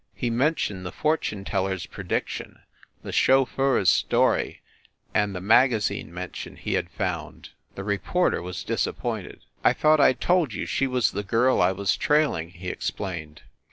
He 0.15 0.31
men 0.31 0.55
tioned 0.55 0.81
the 0.83 0.91
fortune 0.91 1.45
teller 1.45 1.73
s 1.73 1.85
prediction, 1.85 2.63
the 3.03 3.11
chauffeur 3.11 3.77
s 3.77 3.91
story 3.91 4.61
and 5.13 5.35
the 5.35 5.41
magazine 5.41 6.11
mention 6.11 6.55
he 6.55 6.73
had 6.73 6.89
found. 6.89 7.49
The 7.75 7.83
reporter 7.83 8.41
was 8.41 8.63
disappointed. 8.63 9.41
"I 9.63 9.73
thought 9.73 9.99
I 9.99 10.13
told 10.13 10.53
you 10.55 10.65
she 10.65 10.87
was 10.87 11.11
the 11.11 11.21
girl 11.21 11.61
I 11.61 11.71
was 11.71 11.95
trail 11.95 12.33
ing," 12.33 12.49
he 12.49 12.69
explained. 12.69 13.43